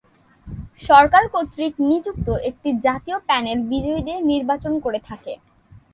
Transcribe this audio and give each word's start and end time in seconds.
সরকার 0.87 1.23
কর্তৃক 1.33 1.73
নিযুক্ত 1.89 2.27
একটি 2.49 2.69
জাতীয় 2.85 3.17
প্যানেল 3.27 3.57
বিজয়ীদের 3.71 4.19
নির্বাচন 4.31 4.73
করে 4.85 4.99
থাকে। 5.09 5.33